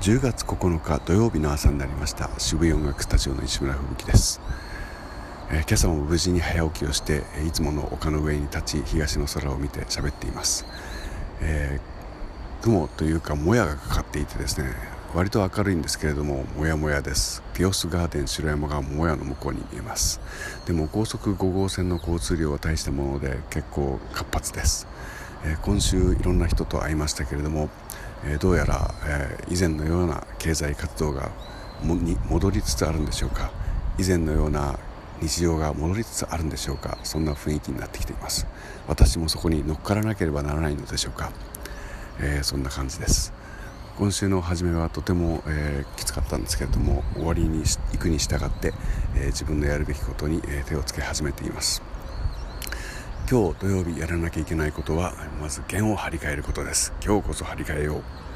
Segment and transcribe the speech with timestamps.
[0.00, 2.30] 10月9日土曜日の朝になりました。
[2.38, 4.40] 渋谷音楽スタジオの西村吹雪です、
[5.50, 10.64] えー、今朝も無事に早起きをしていつもの丘の上に立ち東の空を見て喋っています、
[11.42, 14.72] えー、雲というかもやがかかっていてですね
[15.14, 17.42] 割と明るいんですけれどももやもやです。
[17.52, 20.18] ピオスガーデン城山がもやの向こうに見えます。
[20.66, 24.86] でも高速5号線の交通量は大したもので結構活発です、
[25.44, 27.68] え、今週いろんな人と会いましたけれども
[28.24, 31.30] えどうやら、え以前のような経済活動が
[31.82, 33.50] に戻りつつあるんでしょうか。
[33.98, 34.78] 以前のような
[35.22, 36.98] 日常が戻りつつあるんでしょうか。
[37.02, 38.46] そんな雰囲気になってきています。
[38.88, 41.32] 私もそこに乗っからなければならないのでしょうか、
[42.20, 43.32] えー、そんな感じです。
[43.98, 48.72] 今週の初めはとても、えー、きつかったんですけれども終わりに行くに従って、
[49.14, 51.89] えー、自分のやるべきことに、え手をつけ始めています。
[53.30, 56.92] 今日土曜日やらなきゃいけないことはまず弦を張り替えることです。
[57.00, 58.29] 今日こそ張り替えよう。